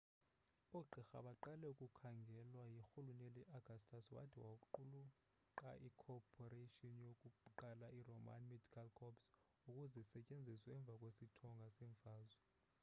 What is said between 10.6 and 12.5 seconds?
emva kwesithonga seemfazwe